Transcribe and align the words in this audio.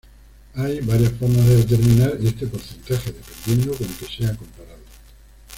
Hay 0.55 0.81
varias 0.81 1.11
formas 1.11 1.45
de 1.47 1.57
determinar 1.57 2.17
este 2.23 2.47
porcentaje 2.47 3.11
dependiendo 3.11 3.77
con 3.77 3.87
que 3.87 4.07
sea 4.07 4.35
comparado. 4.35 4.79